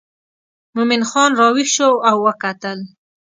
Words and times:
مومن 0.75 1.01
خان 1.09 1.31
راویښ 1.39 1.69
شو 1.75 1.91
او 2.09 2.15
وکتل. 2.25 2.79